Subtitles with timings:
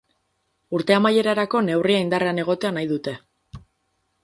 [0.77, 3.17] Urte amaierarako neurria indarrean egotea nahi dute.